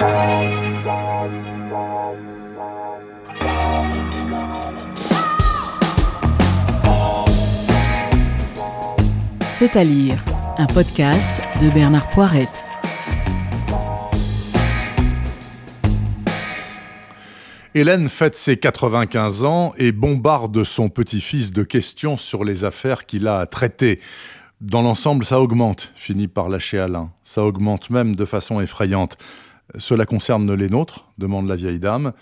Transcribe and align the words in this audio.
C'est 0.00 0.06
à 9.76 9.84
lire, 9.84 10.24
un 10.56 10.64
podcast 10.64 11.42
de 11.60 11.68
Bernard 11.68 12.08
Poirette. 12.08 12.64
Hélène 17.74 18.08
fête 18.08 18.36
ses 18.36 18.56
95 18.56 19.44
ans 19.44 19.74
et 19.76 19.92
bombarde 19.92 20.64
son 20.64 20.88
petit-fils 20.88 21.52
de 21.52 21.62
questions 21.62 22.16
sur 22.16 22.44
les 22.44 22.64
affaires 22.64 23.04
qu'il 23.04 23.28
a 23.28 23.40
à 23.40 23.44
traiter. 23.44 24.00
Dans 24.62 24.80
l'ensemble, 24.80 25.26
ça 25.26 25.40
augmente, 25.40 25.92
finit 25.94 26.28
par 26.28 26.48
lâcher 26.48 26.78
Alain. 26.78 27.12
Ça 27.22 27.44
augmente 27.44 27.90
même 27.90 28.16
de 28.16 28.24
façon 28.24 28.62
effrayante. 28.62 29.18
Cela 29.76 30.06
concerne 30.06 30.52
les 30.54 30.68
nôtres 30.68 31.06
demande 31.18 31.48
la 31.48 31.56
vieille 31.56 31.78
dame. 31.78 32.12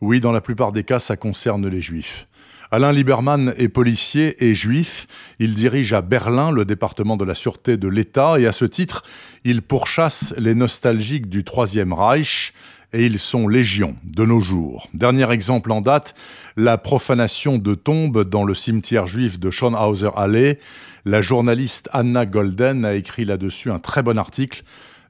Oui, 0.00 0.20
dans 0.20 0.32
la 0.32 0.40
plupart 0.40 0.72
des 0.72 0.84
cas, 0.84 0.98
ça 0.98 1.16
concerne 1.16 1.66
les 1.66 1.80
juifs. 1.80 2.26
Alain 2.72 2.92
Lieberman 2.92 3.52
est 3.56 3.68
policier 3.68 4.44
et 4.44 4.54
juif. 4.54 5.06
Il 5.40 5.54
dirige 5.54 5.92
à 5.92 6.02
Berlin 6.02 6.52
le 6.52 6.64
département 6.64 7.16
de 7.16 7.24
la 7.24 7.34
sûreté 7.34 7.76
de 7.76 7.88
l'État 7.88 8.38
et 8.38 8.46
à 8.46 8.52
ce 8.52 8.64
titre, 8.64 9.02
il 9.44 9.60
pourchasse 9.60 10.34
les 10.38 10.54
nostalgiques 10.54 11.28
du 11.28 11.42
Troisième 11.42 11.92
Reich 11.92 12.54
et 12.92 13.06
ils 13.06 13.18
sont 13.18 13.48
légion 13.48 13.96
de 14.04 14.24
nos 14.24 14.40
jours. 14.40 14.88
Dernier 14.94 15.30
exemple 15.32 15.72
en 15.72 15.80
date, 15.80 16.14
la 16.56 16.78
profanation 16.78 17.58
de 17.58 17.74
tombes 17.74 18.22
dans 18.24 18.44
le 18.44 18.54
cimetière 18.54 19.06
juif 19.06 19.38
de 19.38 19.50
Schonhauser 19.50 20.10
Allee. 20.16 20.58
La 21.04 21.22
journaliste 21.22 21.88
Anna 21.92 22.24
Golden 22.24 22.84
a 22.84 22.94
écrit 22.94 23.24
là-dessus 23.24 23.70
un 23.70 23.78
très 23.78 24.02
bon 24.02 24.18
article. 24.18 24.62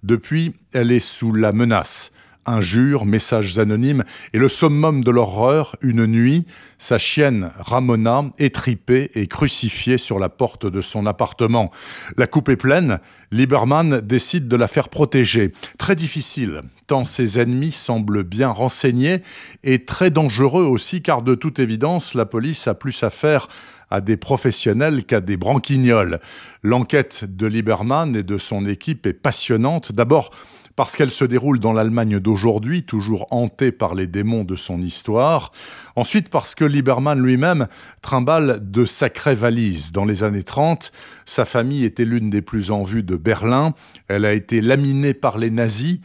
Depuis, 0.03 0.55
elle 0.73 0.93
est 0.93 1.01
sous 1.01 1.33
la 1.33 1.53
menace 1.53 2.13
injures, 2.51 3.07
messages 3.07 3.59
anonymes, 3.59 4.05
et 4.33 4.39
le 4.39 4.49
summum 4.49 5.03
de 5.03 5.11
l'horreur, 5.11 5.77
une 5.81 6.07
nuit, 6.07 6.47
sa 6.79 6.99
chienne 6.99 7.51
Ramona, 7.59 8.25
étripée 8.39 9.11
et 9.15 9.27
crucifiée 9.27 9.99
sur 9.99 10.19
la 10.19 10.29
porte 10.29 10.67
de 10.67 10.81
son 10.81 11.07
appartement. 11.07 11.71
La 12.17 12.27
coupe 12.27 12.49
est 12.49 12.57
pleine, 12.57 12.99
Lieberman 13.31 14.01
décide 14.01 14.49
de 14.49 14.57
la 14.57 14.67
faire 14.67 14.89
protéger. 14.89 15.53
Très 15.79 15.95
difficile, 15.95 16.63
tant 16.87 17.05
ses 17.05 17.39
ennemis 17.39 17.73
semblent 17.73 18.25
bien 18.25 18.49
renseignés, 18.49 19.23
et 19.63 19.85
très 19.85 20.11
dangereux 20.11 20.65
aussi, 20.65 21.03
car 21.03 21.23
de 21.23 21.35
toute 21.35 21.59
évidence, 21.59 22.15
la 22.15 22.27
police 22.27 22.67
a 22.67 22.75
plus 22.75 23.03
affaire 23.03 23.49
à 23.91 24.01
des 24.01 24.17
professionnels 24.17 25.05
qu'à 25.05 25.21
des 25.21 25.37
branquignoles. 25.37 26.21
L'enquête 26.63 27.25
de 27.25 27.47
Lieberman 27.47 28.15
et 28.17 28.23
de 28.23 28.39
son 28.39 28.67
équipe 28.67 29.07
est 29.07 29.13
passionnante. 29.13 29.93
D'abord, 29.93 30.31
parce 30.77 30.97
qu'elle 30.97 31.11
se 31.11 31.25
déroule 31.25 31.59
dans 31.59 31.73
l'Allemagne 31.73 32.19
d'aujourd'hui, 32.19 32.85
toujours 32.85 33.27
hantée 33.31 33.73
par 33.73 33.95
les 33.95 34.07
démons 34.07 34.45
de 34.45 34.57
son 34.57 34.81
histoire. 34.81 35.53
Ensuite, 35.97 36.29
parce 36.29 36.55
que 36.55 36.65
Lieberman 36.65 37.21
lui-même 37.21 37.67
trimballe 38.03 38.61
de 38.63 38.85
sacrées 38.85 39.35
valises. 39.35 39.93
Dans 39.93 40.05
les 40.05 40.25
années 40.25 40.45
30, 40.45 40.93
sa 41.25 41.45
famille 41.45 41.85
était 41.85 42.05
l'une 42.05 42.31
des 42.31 42.43
plus 42.43 42.71
en 42.71 42.83
vue 42.83 43.03
de 43.03 43.17
Berlin. 43.17 43.75
Elle 44.09 44.25
a 44.25 44.33
été 44.33 44.61
laminée 44.61 45.15
par 45.15 45.39
les 45.39 45.51
nazis. 45.51 46.01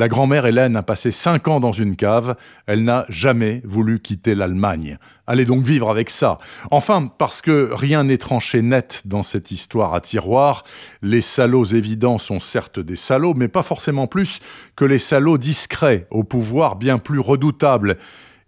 La 0.00 0.08
grand-mère 0.08 0.46
Hélène 0.46 0.76
a 0.76 0.82
passé 0.82 1.10
cinq 1.10 1.46
ans 1.46 1.60
dans 1.60 1.72
une 1.72 1.94
cave. 1.94 2.34
Elle 2.64 2.84
n'a 2.84 3.04
jamais 3.10 3.60
voulu 3.66 4.00
quitter 4.00 4.34
l'Allemagne. 4.34 4.96
Allez 5.26 5.44
donc 5.44 5.62
vivre 5.62 5.90
avec 5.90 6.08
ça. 6.08 6.38
Enfin, 6.70 7.06
parce 7.18 7.42
que 7.42 7.68
rien 7.70 8.04
n'est 8.04 8.16
tranché 8.16 8.62
net 8.62 9.02
dans 9.04 9.22
cette 9.22 9.50
histoire 9.50 9.92
à 9.92 10.00
tiroir. 10.00 10.64
Les 11.02 11.20
salauds 11.20 11.66
évidents 11.66 12.16
sont 12.16 12.40
certes 12.40 12.80
des 12.80 12.96
salauds, 12.96 13.34
mais 13.34 13.48
pas 13.48 13.62
forcément 13.62 14.06
plus 14.06 14.40
que 14.74 14.86
les 14.86 14.98
salauds 14.98 15.36
discrets, 15.36 16.06
au 16.10 16.24
pouvoir 16.24 16.76
bien 16.76 16.96
plus 16.96 17.20
redoutable. 17.20 17.98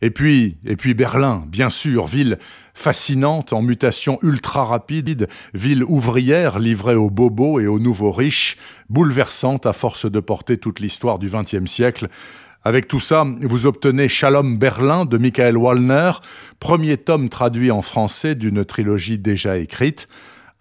Et 0.03 0.11
puis, 0.11 0.57
et 0.67 0.75
puis 0.75 0.95
Berlin, 0.95 1.45
bien 1.47 1.71
sûr, 1.71 2.07
ville 2.07 2.39
fascinante, 2.75 3.53
en 3.53 3.63
mutation 3.63 4.19
ultra 4.23 4.65
rapide, 4.65 5.29
ville 5.55 5.85
ouvrière 5.85 6.59
livrée 6.59 6.97
aux 6.97 7.09
bobos 7.09 7.61
et 7.61 7.69
aux 7.69 7.79
nouveaux 7.79 8.11
riches, 8.11 8.59
bouleversante 8.91 9.65
à 9.65 9.73
force 9.73 10.11
de 10.11 10.19
porter 10.19 10.59
toute 10.59 10.81
l'histoire 10.81 11.21
du 11.21 11.31
XXe 11.31 11.71
siècle. 11.71 12.09
Avec 12.65 12.89
tout 12.89 12.99
ça, 12.99 13.25
vous 13.43 13.67
obtenez 13.67 14.09
Shalom 14.09 14.59
Berlin 14.59 15.05
de 15.05 15.19
Michael 15.19 15.57
Wallner, 15.57 16.13
premier 16.59 16.97
tome 16.97 17.29
traduit 17.29 17.71
en 17.71 17.83
français 17.83 18.35
d'une 18.35 18.65
trilogie 18.65 19.19
déjà 19.19 19.59
écrite. 19.59 20.09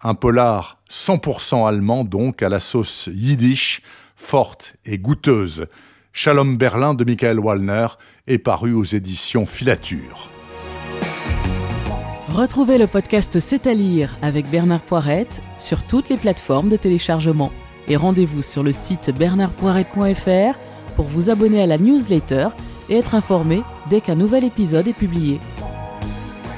Un 0.02 0.14
polar 0.14 0.78
100% 0.88 1.66
allemand 1.66 2.04
donc, 2.04 2.42
à 2.42 2.48
la 2.48 2.60
sauce 2.60 3.08
yiddish, 3.12 3.82
forte 4.14 4.74
et 4.84 4.98
goûteuse. 4.98 5.66
Shalom 6.14 6.58
Berlin 6.58 6.92
de 6.92 7.04
Michael 7.04 7.40
Wallner 7.40 7.86
est 8.26 8.36
paru 8.36 8.74
aux 8.74 8.84
éditions 8.84 9.46
Filature. 9.46 10.28
Retrouvez 12.28 12.76
le 12.76 12.86
podcast 12.86 13.40
C'est 13.40 13.66
à 13.66 13.72
lire 13.72 14.14
avec 14.20 14.46
Bernard 14.50 14.82
Poirette 14.82 15.42
sur 15.56 15.82
toutes 15.82 16.10
les 16.10 16.18
plateformes 16.18 16.68
de 16.68 16.76
téléchargement. 16.76 17.50
Et 17.88 17.96
rendez-vous 17.96 18.42
sur 18.42 18.62
le 18.62 18.74
site 18.74 19.10
bernardpoirette.fr 19.16 20.58
pour 20.96 21.06
vous 21.06 21.30
abonner 21.30 21.62
à 21.62 21.66
la 21.66 21.78
newsletter 21.78 22.48
et 22.90 22.98
être 22.98 23.14
informé 23.14 23.62
dès 23.88 24.02
qu'un 24.02 24.14
nouvel 24.14 24.44
épisode 24.44 24.88
est 24.88 24.92
publié. 24.92 25.40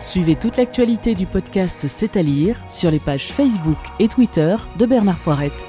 Suivez 0.02 0.34
toute 0.34 0.56
l'actualité 0.56 1.14
du 1.14 1.26
podcast 1.26 1.86
C'est 1.86 2.16
à 2.16 2.22
lire 2.22 2.56
sur 2.68 2.90
les 2.90 2.98
pages 2.98 3.28
Facebook 3.28 3.78
et 4.00 4.08
Twitter 4.08 4.56
de 4.80 4.84
Bernard 4.84 5.18
Poirette. 5.20 5.64